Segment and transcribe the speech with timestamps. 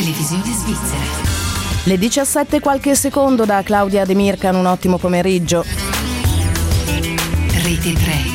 [0.00, 1.04] televisioni svizzere.
[1.84, 5.62] Le 17 qualche secondo da Claudia De Mircan, un ottimo pomeriggio.
[7.62, 8.29] Rete 3.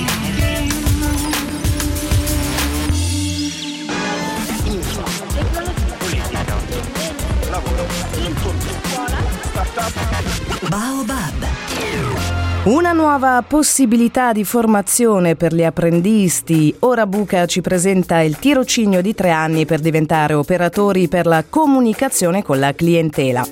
[12.65, 16.75] Una nuova possibilità di formazione per gli apprendisti.
[16.79, 22.41] Ora Buca ci presenta il tirocinio di tre anni per diventare operatori per la comunicazione
[22.41, 23.45] con la clientela.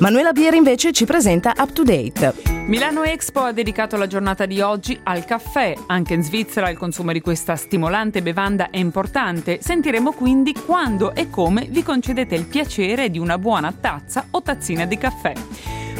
[0.00, 2.34] Manuela Bieri invece ci presenta Up to Date.
[2.66, 5.72] Milano Expo ha dedicato la giornata di oggi al caffè.
[5.86, 9.60] Anche in Svizzera il consumo di questa stimolante bevanda è importante.
[9.62, 14.84] Sentiremo quindi quando e come vi concedete il piacere di una buona tazza o tazzina
[14.84, 15.32] di caffè.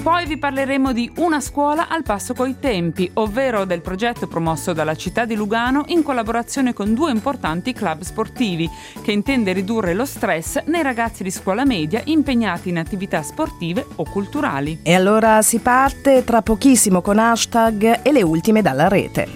[0.02, 4.94] Poi vi parleremo di Una scuola al passo coi tempi, ovvero del progetto promosso dalla
[4.94, 8.70] città di Lugano in collaborazione con due importanti club sportivi,
[9.02, 14.04] che intende ridurre lo stress nei ragazzi di scuola media impegnati in attività sportive o
[14.08, 14.80] culturali.
[14.82, 19.28] E allora si parte tra pochissimo con hashtag e le ultime dalla rete.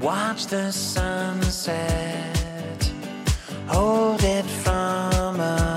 [0.00, 1.74] Watch the sunset,
[3.66, 5.67] hold it from afar,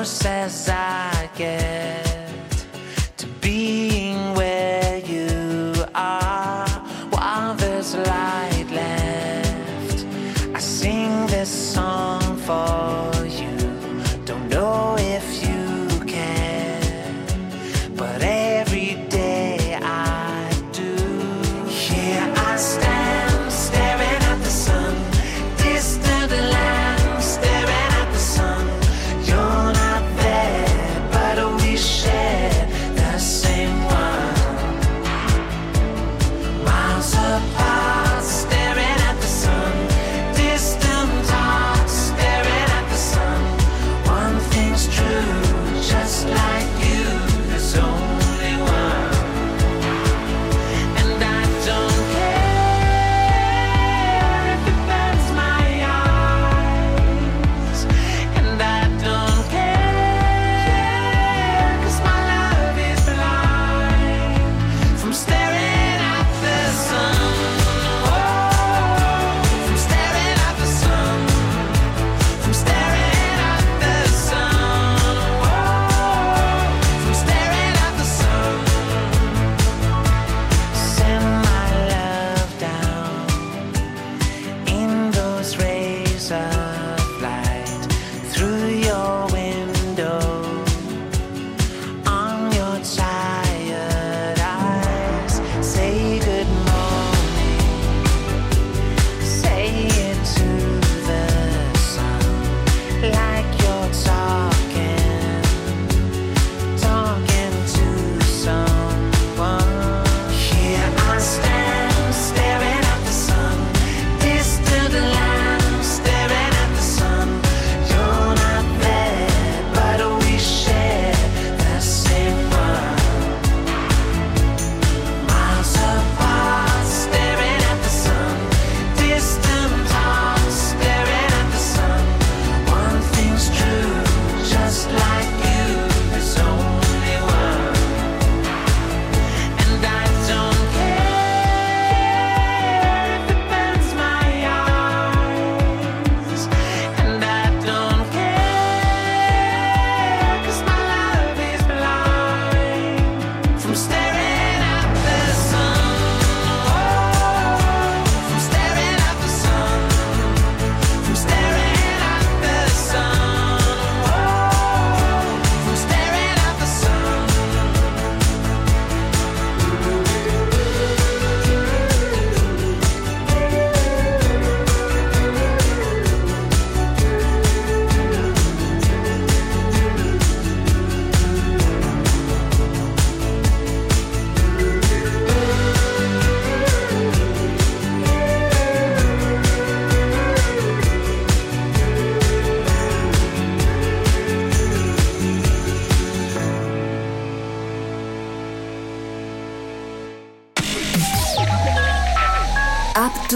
[0.00, 2.09] as I get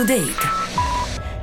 [0.04, 0.62] to date.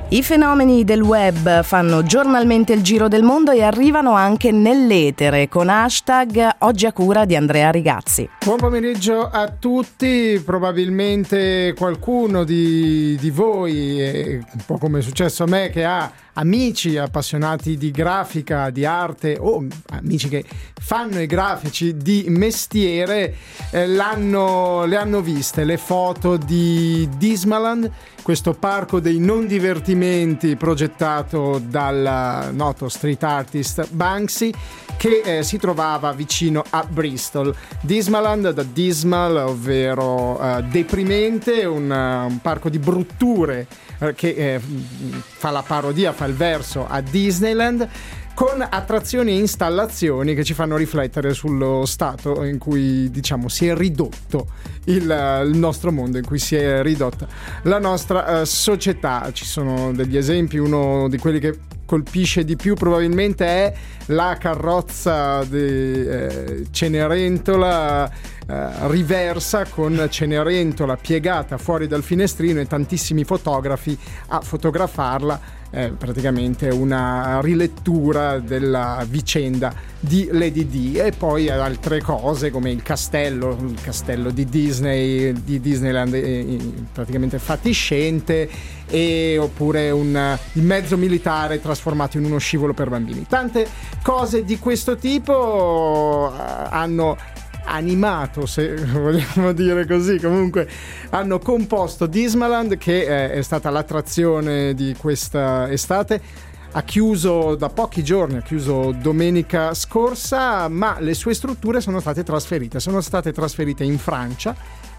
[0.08, 5.70] I fenomeni del web fanno giornalmente il giro del mondo e arrivano anche nell'etere con
[5.70, 8.28] hashtag oggi a cura di Andrea Rigazzi.
[8.44, 15.46] Buon pomeriggio a tutti, probabilmente qualcuno di, di voi, un po' come è successo a
[15.46, 20.44] me, che ha amici appassionati di grafica, di arte o amici che
[20.80, 23.34] fanno i grafici di mestiere
[23.70, 27.90] eh, le hanno viste le foto di Dismaland,
[28.22, 34.52] questo parco dei non divertimenti progettato dal noto street artist Banksy
[34.96, 37.54] che eh, si trovava vicino a Bristol.
[37.80, 43.66] Dismaland da dismal, ovvero eh, deprimente, un, un parco di brutture
[44.16, 47.88] che eh, fa la parodia, fa il verso a Disneyland
[48.34, 53.74] con attrazioni e installazioni che ci fanno riflettere sullo stato in cui diciamo si è
[53.74, 54.46] ridotto
[54.84, 55.02] il,
[55.46, 57.26] il nostro mondo, in cui si è ridotta
[57.62, 59.30] la nostra uh, società.
[59.32, 63.74] Ci sono degli esempi, uno di quelli che colpisce di più probabilmente è
[64.06, 73.24] la carrozza di eh, Cenerentola eh, riversa con Cenerentola piegata fuori dal finestrino e tantissimi
[73.24, 73.96] fotografi
[74.28, 82.50] a fotografarla eh, praticamente una rilettura della vicenda di Lady D e poi altre cose
[82.50, 86.58] come il castello, il castello di Disney, di Disneyland eh,
[86.92, 88.48] praticamente fatiscente
[88.86, 93.24] e oppure un, il mezzo militare trasformato in uno scivolo per bambini.
[93.26, 93.66] Tante
[94.02, 97.16] cose di questo tipo eh, hanno
[97.64, 100.68] animato, se vogliamo dire così, comunque
[101.10, 106.50] hanno composto Dismaland che è stata l'attrazione di questa estate.
[106.74, 112.22] Ha chiuso da pochi giorni, ha chiuso domenica scorsa, ma le sue strutture sono state
[112.22, 112.80] trasferite.
[112.80, 114.56] Sono state trasferite in Francia,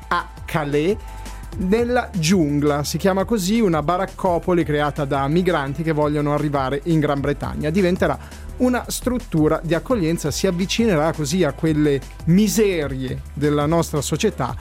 [0.09, 0.95] a Calais,
[1.57, 2.83] nella giungla.
[2.83, 7.71] Si chiama così una baraccopoli creata da migranti che vogliono arrivare in Gran Bretagna.
[7.71, 8.17] Diventerà
[8.57, 14.55] una struttura di accoglienza, si avvicinerà così a quelle miserie della nostra società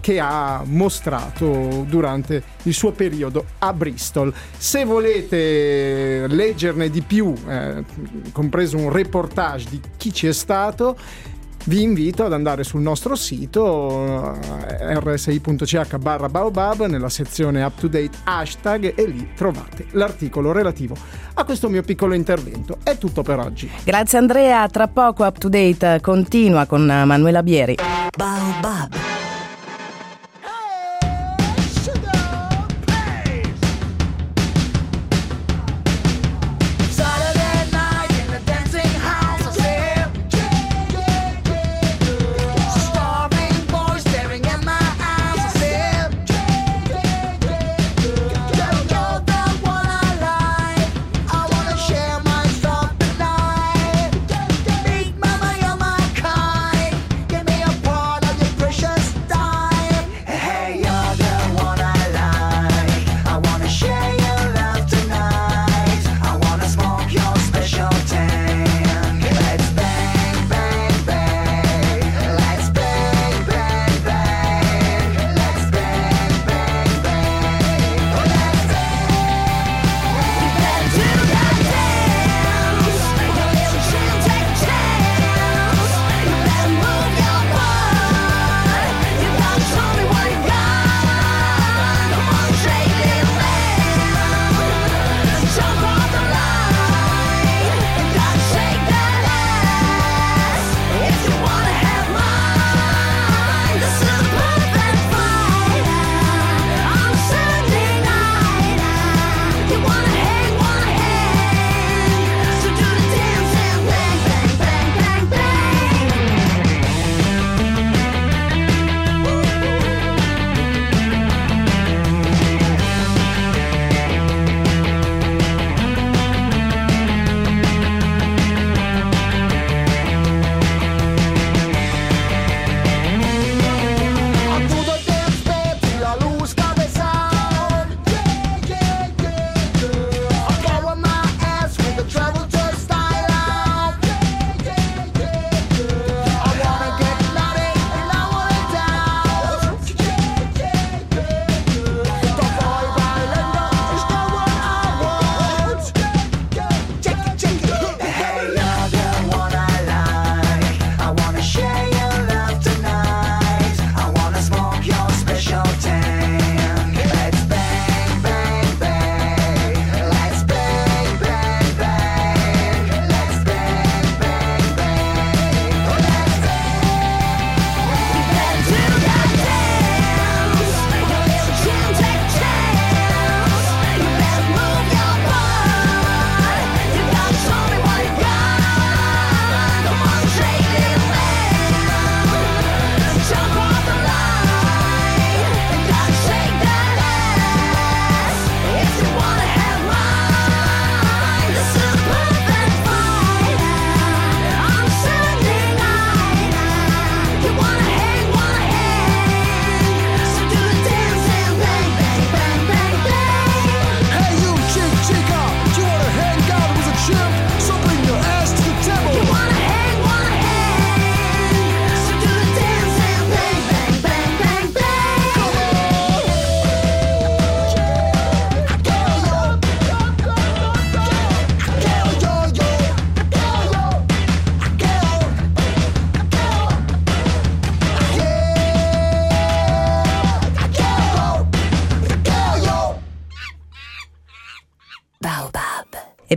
[0.00, 4.32] che ha mostrato durante il suo periodo a Bristol.
[4.56, 7.82] Se volete leggerne di più, eh,
[8.30, 10.96] compreso un reportage di chi ci è stato,
[11.66, 14.38] vi invito ad andare sul nostro sito
[14.80, 20.96] rsi.ch barra baobab nella sezione up to date hashtag e lì trovate l'articolo relativo
[21.34, 22.78] a questo mio piccolo intervento.
[22.82, 23.70] È tutto per oggi.
[23.84, 27.76] Grazie Andrea, tra poco up to date continua con Manuela Bieri.
[28.16, 29.15] Baobab.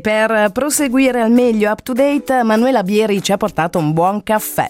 [0.01, 4.69] Per proseguire al meglio up to date, Manuela Bieri ci ha portato un buon caffè.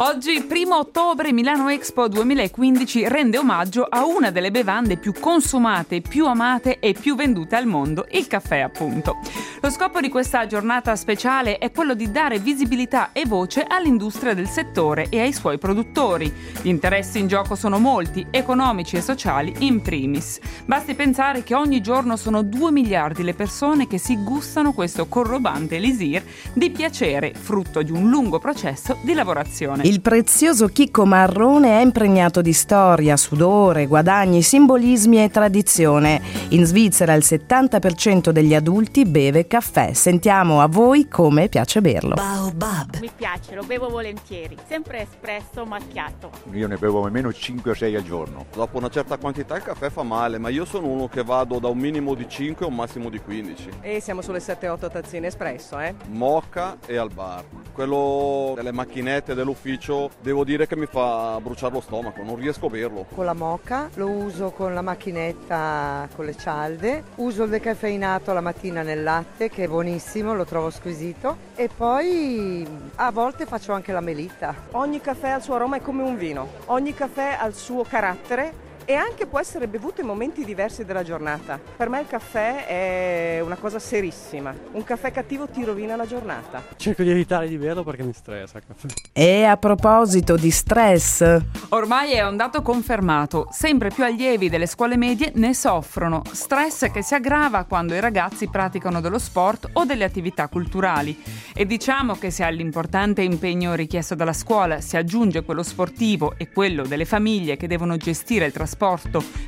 [0.00, 6.26] Oggi, 1 ottobre, Milano Expo 2015 rende omaggio a una delle bevande più consumate, più
[6.26, 9.16] amate e più vendute al mondo, il caffè appunto.
[9.60, 14.46] Lo scopo di questa giornata speciale è quello di dare visibilità e voce all'industria del
[14.46, 16.32] settore e ai suoi produttori.
[16.62, 20.38] Gli interessi in gioco sono molti, economici e sociali in primis.
[20.64, 25.74] Basti pensare che ogni giorno sono 2 miliardi le persone che si gustano questo corrobante
[25.74, 29.86] elisir di piacere, frutto di un lungo processo di lavorazione.
[29.88, 36.20] Il prezioso chicco marrone è impregnato di storia, sudore, guadagni, simbolismi e tradizione.
[36.50, 39.94] In Svizzera il 70% degli adulti beve caffè.
[39.94, 42.16] Sentiamo a voi come piace berlo.
[42.16, 42.98] Baobab.
[43.00, 46.32] Mi piace, lo bevo volentieri, sempre espresso macchiato.
[46.52, 48.44] Io ne bevo almeno 5 o 6 al giorno.
[48.54, 51.68] Dopo una certa quantità il caffè fa male, ma io sono uno che vado da
[51.68, 53.68] un minimo di 5 a un massimo di 15.
[53.80, 55.94] E siamo sulle 7-8 tazzine espresso, eh?
[56.08, 57.42] Moca e al bar.
[57.72, 59.76] Quello delle macchinette dell'ufficio
[60.20, 63.06] devo dire che mi fa bruciare lo stomaco, non riesco a berlo.
[63.14, 68.40] Con la moca, lo uso con la macchinetta con le cialde, uso il decaffeinato la
[68.40, 72.66] mattina nel latte che è buonissimo, lo trovo squisito e poi
[72.96, 74.54] a volte faccio anche la melita.
[74.72, 77.84] Ogni caffè ha il suo aroma è come un vino, ogni caffè ha il suo
[77.84, 81.60] carattere e anche può essere bevuto in momenti diversi della giornata.
[81.76, 84.54] Per me il caffè è una cosa serissima.
[84.72, 86.62] Un caffè cattivo ti rovina la giornata.
[86.74, 88.86] Cerco di evitare di berlo perché mi stressa il caffè.
[89.12, 91.20] E a proposito di stress,
[91.68, 97.02] Ormai è un dato confermato, sempre più allievi delle scuole medie ne soffrono, stress che
[97.02, 101.22] si aggrava quando i ragazzi praticano dello sport o delle attività culturali.
[101.54, 106.86] E diciamo che se all'importante impegno richiesto dalla scuola si aggiunge quello sportivo e quello
[106.86, 108.76] delle famiglie che devono gestire il trasporto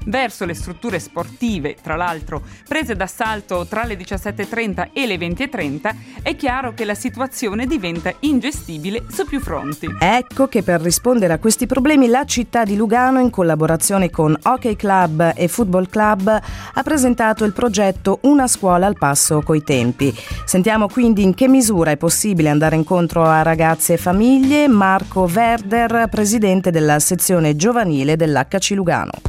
[0.07, 6.37] verso le strutture sportive, tra l'altro prese d'assalto tra le 17.30 e le 20.30, è
[6.37, 9.89] chiaro che la situazione diventa ingestibile su più fronti.
[9.99, 14.77] ecco che per rispondere a questi problemi la città di Lugano, in collaborazione con Hockey
[14.77, 20.15] Club e Football Club, ha presentato il progetto Una scuola al passo coi tempi.
[20.45, 24.69] Sentiamo quindi in che misura è possibile andare incontro a ragazzi e famiglie.
[24.69, 29.20] Marco Verder, presidente della sezione giovanile dell'HC Lugano.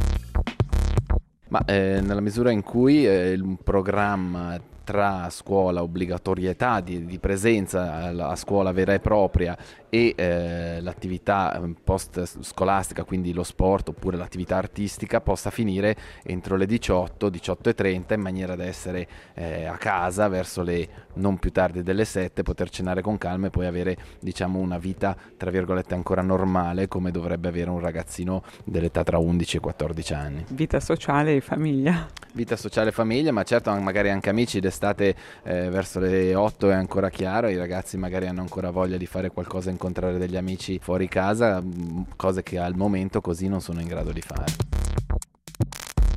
[1.52, 8.28] Ma eh, nella misura in cui eh, un programma tra scuola, obbligatorietà di, di presenza
[8.28, 9.56] a scuola vera e propria
[9.94, 16.56] e eh, l'attività eh, post scolastica, quindi lo sport oppure l'attività artistica, possa finire entro
[16.56, 21.82] le 18, 18.30 in maniera da essere eh, a casa verso le non più tardi
[21.82, 26.22] delle 7, poter cenare con calma e poi avere diciamo una vita tra virgolette ancora
[26.22, 30.44] normale come dovrebbe avere un ragazzino dell'età tra 11 e 14 anni.
[30.52, 32.08] Vita sociale e famiglia.
[32.32, 35.14] Vita sociale e famiglia, ma certo magari anche amici d'estate
[35.44, 39.30] eh, verso le 8 è ancora chiaro, i ragazzi magari hanno ancora voglia di fare
[39.30, 43.86] qualcosa, incontrare degli amici fuori casa, mh, cose che al momento così non sono in
[43.86, 45.11] grado di fare.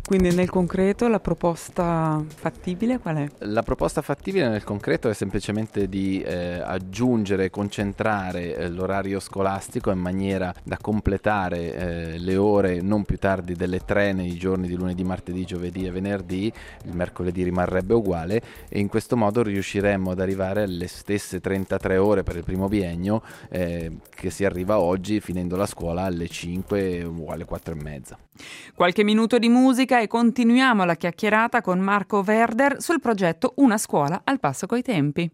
[0.06, 3.28] Quindi nel concreto la proposta fattibile qual è?
[3.40, 9.98] La proposta fattibile nel concreto è semplicemente di eh, aggiungere concentrare eh, l'orario scolastico in
[9.98, 15.04] maniera da completare eh, le ore non più tardi delle 3 nei giorni di lunedì,
[15.04, 20.62] martedì, giovedì e venerdì, il mercoledì rimarrebbe uguale e in questo modo riusciremmo ad arrivare
[20.62, 25.66] alle stesse 33 ore per il primo biennio eh, che si arriva oggi finendo la
[25.66, 28.18] scuola alle 5 o alle 4 e mezza.
[28.74, 34.22] Qualche minuto di musica e continuiamo la chiacchierata con Marco Verder sul progetto Una scuola
[34.24, 35.32] al passo coi tempi.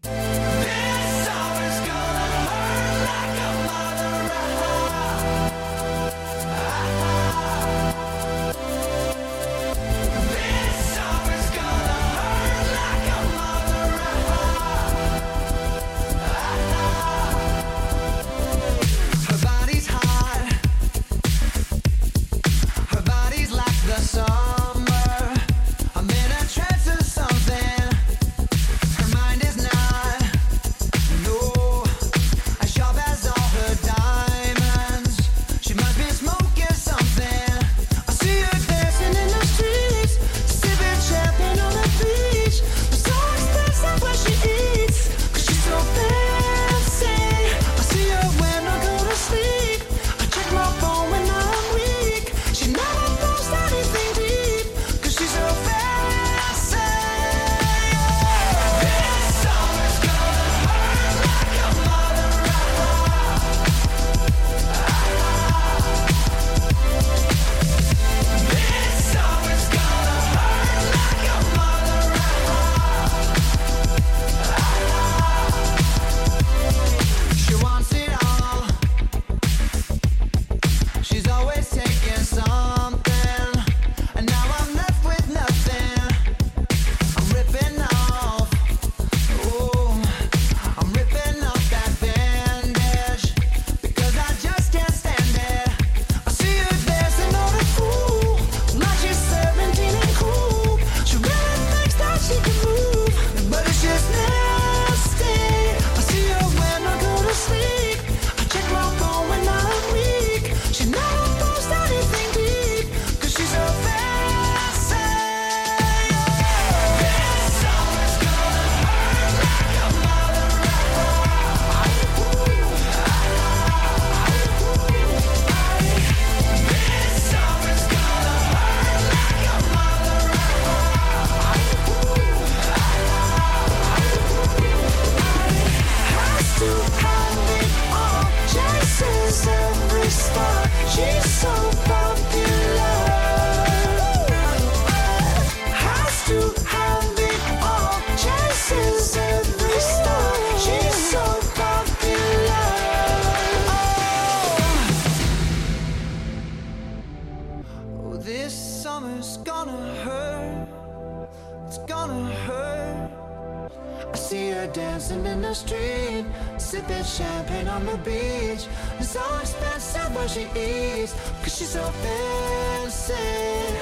[165.32, 166.26] In the street,
[166.58, 168.66] sipping champagne on the beach.
[168.98, 173.14] It's so expensive what she eats, cause she's so fancy.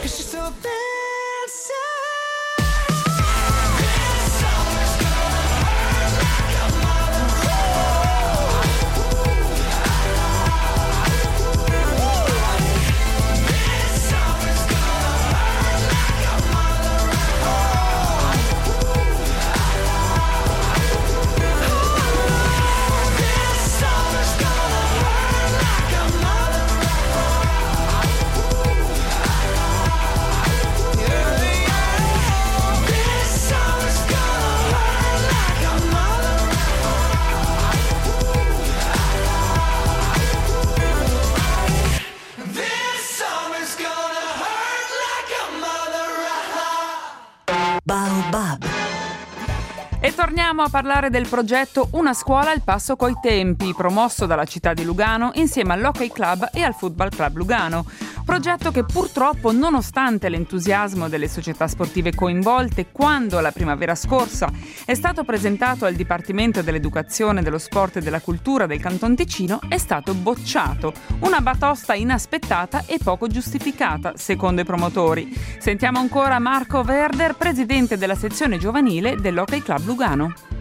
[0.00, 0.79] Cause she's so fancy.
[50.60, 54.84] Torniamo a parlare del progetto Una scuola al passo coi tempi, promosso dalla città di
[54.84, 57.86] Lugano insieme all'Hockey Club e al Football Club Lugano.
[58.30, 64.48] Progetto che purtroppo, nonostante l'entusiasmo delle società sportive coinvolte, quando la primavera scorsa
[64.84, 69.78] è stato presentato al Dipartimento dell'Educazione, dello Sport e della Cultura del Canton Ticino, è
[69.78, 70.92] stato bocciato.
[71.22, 75.36] Una batosta inaspettata e poco giustificata, secondo i promotori.
[75.58, 80.59] Sentiamo ancora Marco Verder, presidente della sezione giovanile dell'Hockey Club Lugano.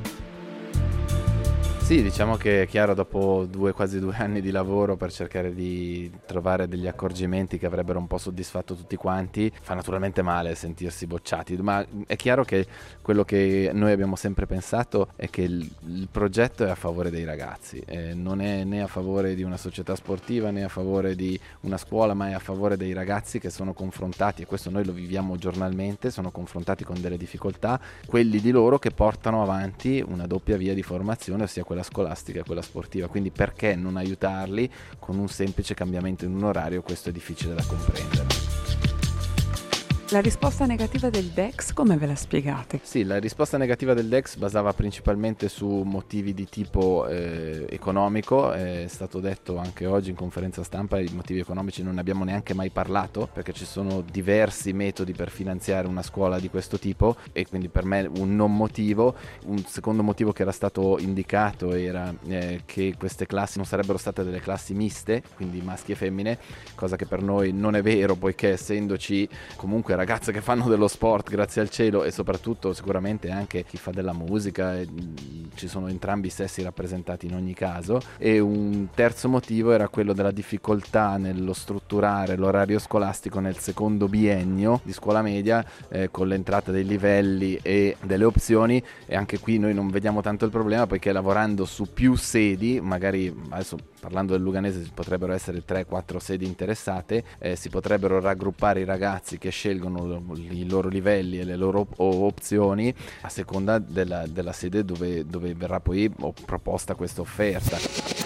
[1.90, 6.12] Sì, diciamo che è chiaro dopo due, quasi due anni di lavoro per cercare di
[6.28, 11.58] trovare degli accorgimenti che avrebbero un po' soddisfatto tutti quanti, fa naturalmente male sentirsi bocciati,
[11.58, 12.68] ma è chiaro che
[13.02, 17.26] quello che noi abbiamo sempre pensato è che il, il progetto è a favore dei
[17.26, 21.40] ragazzi, eh, non è né a favore di una società sportiva né a favore di
[21.62, 24.94] una scuola, ma è a favore dei ragazzi che sono confrontati, e questo noi lo
[24.94, 30.56] viviamo giornalmente, sono confrontati con delle difficoltà, quelli di loro che portano avanti una doppia
[30.56, 33.08] via di formazione, ossia quella scolastica e quella sportiva.
[33.08, 36.82] Quindi perché non aiutarli con un semplice cambiamento in un orario?
[36.82, 38.49] Questo è difficile da comprendere.
[40.12, 42.80] La risposta negativa del DEX come ve la spiegate?
[42.82, 48.86] Sì, la risposta negativa del DEX basava principalmente su motivi di tipo eh, economico, è
[48.88, 52.72] stato detto anche oggi in conferenza stampa, i motivi economici non ne abbiamo neanche mai
[52.72, 57.70] parlato perché ci sono diversi metodi per finanziare una scuola di questo tipo e quindi
[57.70, 59.14] per me un non motivo.
[59.46, 64.24] Un secondo motivo che era stato indicato era eh, che queste classi non sarebbero state
[64.24, 66.40] delle classi miste, quindi maschi e femmine,
[66.74, 71.30] cosa che per noi non è vero poiché essendoci comunque ragazze che fanno dello sport,
[71.30, 75.88] grazie al cielo, e soprattutto sicuramente anche chi fa della musica, e, mh, ci sono
[75.88, 78.00] entrambi i sessi rappresentati in ogni caso.
[78.18, 84.80] E un terzo motivo era quello della difficoltà nello strutturare l'orario scolastico nel secondo biennio
[84.84, 89.74] di scuola media eh, con l'entrata dei livelli e delle opzioni e anche qui noi
[89.74, 94.84] non vediamo tanto il problema perché lavorando su più sedi, magari adesso parlando del Luganese
[94.84, 100.68] ci potrebbero essere 3-4 sedi interessate, eh, si potrebbero raggruppare i ragazzi che scelgono i
[100.68, 106.12] loro livelli e le loro opzioni a seconda della, della sede dove, dove verrà poi
[106.46, 108.19] proposta questa offerta.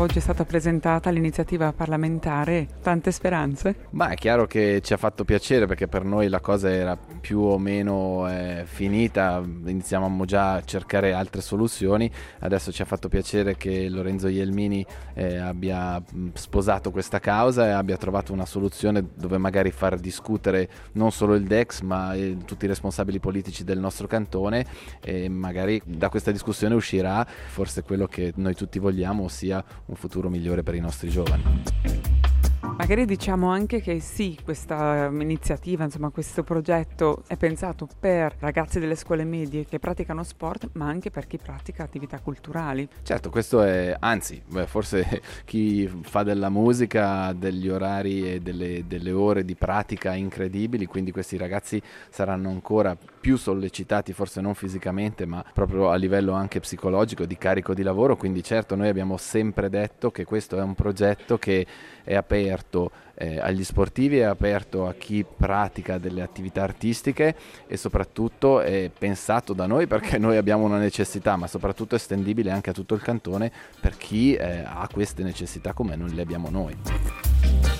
[0.00, 3.88] Oggi è stata presentata l'iniziativa parlamentare, tante speranze?
[3.90, 7.40] Ma è chiaro che ci ha fatto piacere perché per noi la cosa era più
[7.40, 13.58] o meno eh, finita, iniziavamo già a cercare altre soluzioni, adesso ci ha fatto piacere
[13.58, 14.82] che Lorenzo Ielmini
[15.12, 20.66] eh, abbia mh, sposato questa causa e abbia trovato una soluzione dove magari far discutere
[20.92, 24.64] non solo il DEX ma eh, tutti i responsabili politici del nostro cantone.
[25.02, 30.28] E magari da questa discussione uscirà forse quello che noi tutti vogliamo, ossia un futuro
[30.28, 32.19] migliore per i nostri giovani.
[32.62, 38.78] Magari diciamo anche che sì, questa um, iniziativa, insomma questo progetto è pensato per ragazzi
[38.78, 42.86] delle scuole medie che praticano sport, ma anche per chi pratica attività culturali.
[43.02, 48.84] Certo, questo è, anzi, beh, forse chi fa della musica ha degli orari e delle,
[48.86, 55.26] delle ore di pratica incredibili, quindi questi ragazzi saranno ancora più sollecitati, forse non fisicamente,
[55.26, 58.16] ma proprio a livello anche psicologico, di carico di lavoro.
[58.16, 61.66] Quindi certo, noi abbiamo sempre detto che questo è un progetto che
[62.02, 67.34] è aperto aperto eh, agli sportivi, è aperto a chi pratica delle attività artistiche
[67.66, 72.70] e soprattutto è pensato da noi perché noi abbiamo una necessità, ma soprattutto estendibile anche
[72.70, 77.79] a tutto il cantone per chi eh, ha queste necessità come non le abbiamo noi.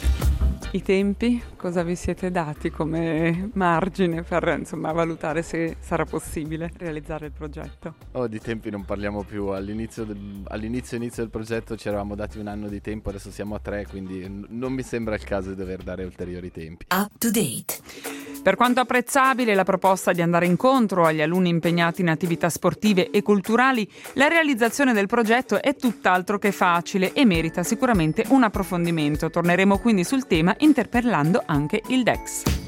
[0.73, 7.27] I tempi, cosa vi siete dati come margine per insomma, valutare se sarà possibile realizzare
[7.27, 7.95] il progetto?
[8.13, 12.39] Oh, di tempi non parliamo più, all'inizio, del- all'inizio inizio del progetto ci eravamo dati
[12.39, 15.49] un anno di tempo, adesso siamo a tre, quindi n- non mi sembra il caso
[15.49, 16.87] di dover dare ulteriori tempi.
[16.95, 18.29] Up to date.
[18.43, 23.21] Per quanto apprezzabile la proposta di andare incontro agli alunni impegnati in attività sportive e
[23.21, 29.29] culturali, la realizzazione del progetto è tutt'altro che facile e merita sicuramente un approfondimento.
[29.29, 32.60] Torneremo quindi sul tema interpellando anche il DEX.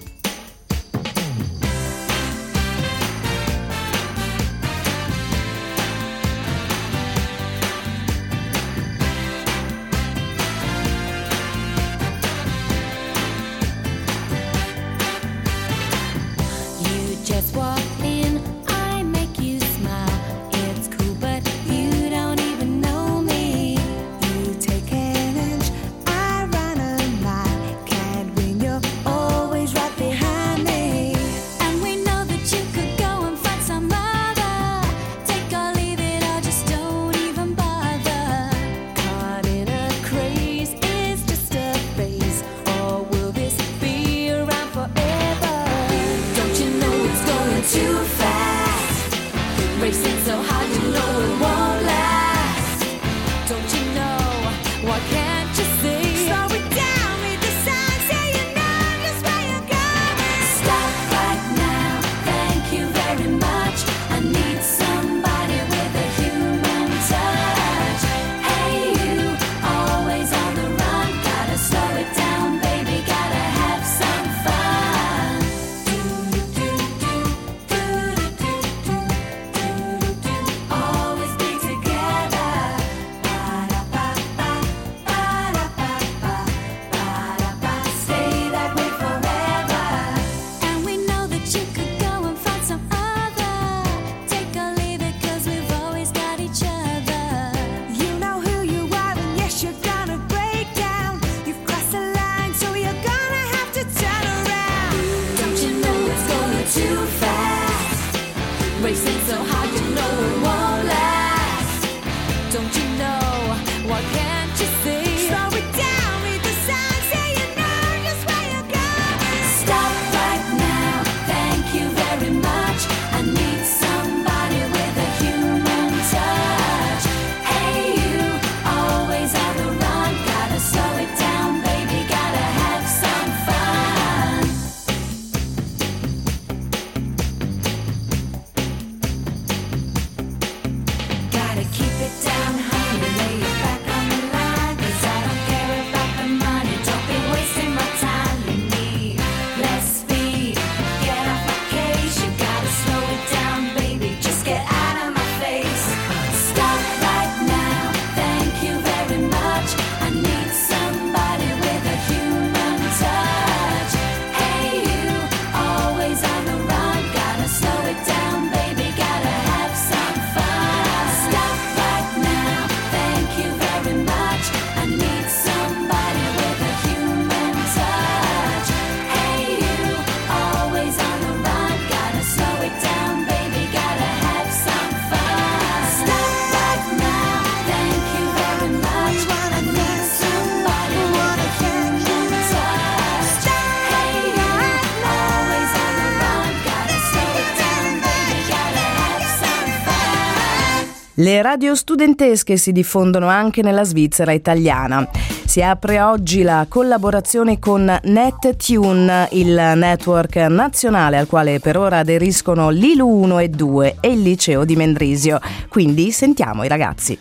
[201.22, 205.08] Le radio studentesche si diffondono anche nella Svizzera italiana.
[205.44, 212.70] Si apre oggi la collaborazione con NetTune, il network nazionale al quale per ora aderiscono
[212.70, 215.38] l'ILU 1 e 2 e il liceo di Mendrisio.
[215.68, 217.16] Quindi sentiamo i ragazzi.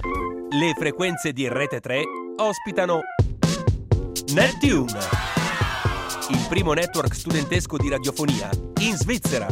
[0.50, 2.02] Le frequenze di Rete 3
[2.38, 3.02] ospitano
[4.34, 4.98] Neptune,
[6.32, 9.46] il primo network studentesco di radiofonia in Svizzera.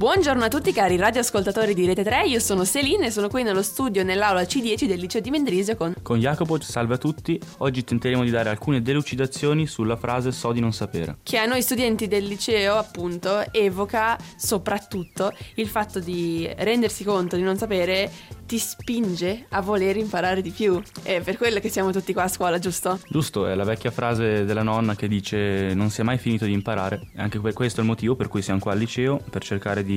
[0.00, 3.60] Buongiorno a tutti cari radioascoltatori di Rete 3, io sono Celine e sono qui nello
[3.60, 7.38] studio nell'aula C10 del liceo di Mendrisio con Con Jacopo, salve a tutti.
[7.58, 11.18] Oggi tenteremo di dare alcune delucidazioni sulla frase so di non sapere.
[11.22, 17.42] che a noi studenti del liceo appunto evoca soprattutto il fatto di rendersi conto di
[17.42, 18.10] non sapere
[18.46, 20.80] ti spinge a voler imparare di più.
[21.02, 22.98] È per quello che siamo tutti qua a scuola, giusto?
[23.06, 26.52] Giusto, è la vecchia frase della nonna che dice non si è mai finito di
[26.52, 27.10] imparare.
[27.14, 29.84] E anche que- questo è il motivo per cui siamo qua al liceo, per cercare
[29.84, 29.89] di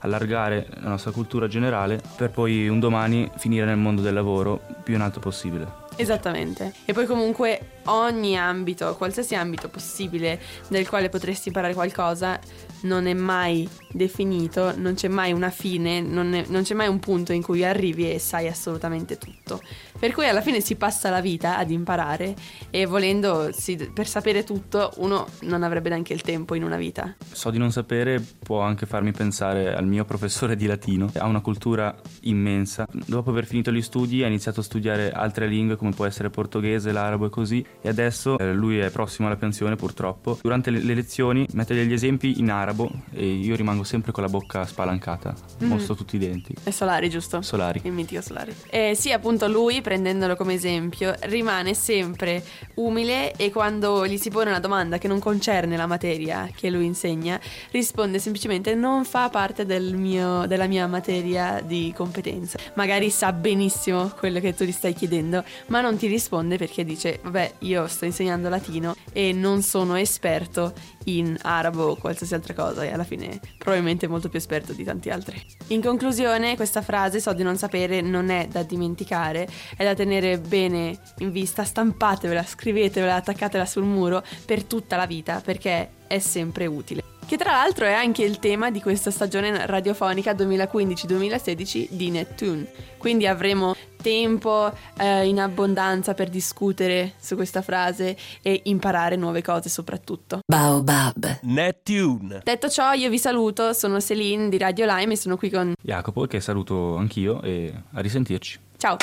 [0.00, 4.94] allargare la nostra cultura generale, per poi un domani finire nel mondo del lavoro più
[4.94, 5.84] in alto possibile.
[5.98, 6.74] Esattamente.
[6.84, 12.38] E poi comunque ogni ambito, qualsiasi ambito possibile nel quale potresti imparare qualcosa,
[12.82, 17.00] non è mai definito, non c'è mai una fine, non, è- non c'è mai un
[17.00, 19.62] punto in cui arrivi e sai assolutamente tutto.
[19.98, 22.34] Per cui alla fine si passa la vita ad imparare
[22.70, 27.14] e volendo, si- per sapere tutto, uno non avrebbe neanche il tempo in una vita.
[27.32, 31.40] So di non sapere può anche farmi pensare al mio professore di latino, ha una
[31.40, 32.86] cultura immensa.
[33.06, 36.92] Dopo aver finito gli studi ha iniziato a studiare altre lingue come può essere portoghese,
[36.92, 40.38] l'arabo e così e adesso eh, lui è prossimo alla pensione purtroppo.
[40.42, 44.28] Durante le, le lezioni mette degli esempi in arabo e io rimango sempre con la
[44.28, 45.68] bocca spalancata, Mhm.
[45.68, 46.54] mostro tutti i denti.
[46.62, 47.40] È Solari, giusto?
[47.42, 47.80] Solari.
[47.84, 48.54] Il mitico Solari.
[48.68, 52.42] Eh, sì, appunto lui, prendendolo come esempio, rimane sempre
[52.74, 56.86] umile e quando gli si pone una domanda che non concerne la materia che lui
[56.86, 57.38] insegna,
[57.70, 62.58] risponde semplicemente non fa parte del mio- della mia materia di competenza.
[62.74, 67.20] Magari sa benissimo quello che tu gli stai chiedendo, ma non ti risponde perché dice,
[67.22, 70.72] vabbè, io sto insegnando latino e non sono esperto
[71.06, 75.10] in arabo o qualsiasi altra cosa e alla fine probabilmente molto più esperto di tanti
[75.10, 75.40] altri.
[75.68, 80.38] In conclusione, questa frase so di non sapere non è da dimenticare, è da tenere
[80.38, 86.66] bene in vista, stampatevela, scrivetevela, attaccatela sul muro per tutta la vita perché è sempre
[86.66, 87.02] utile.
[87.26, 92.66] Che tra l'altro è anche il tema di questa stagione radiofonica 2015-2016 di Neptune.
[92.98, 99.68] Quindi avremo tempo eh, in abbondanza per discutere su questa frase e imparare nuove cose
[99.68, 100.38] soprattutto.
[100.46, 101.40] Baobab.
[101.42, 102.42] Neptune.
[102.44, 105.72] Detto ciò, io vi saluto, sono Celine di Radio Lime e sono qui con...
[105.82, 108.60] Jacopo che saluto anch'io e a risentirci.
[108.78, 108.94] Ciao!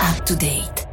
[0.00, 0.87] Up to date.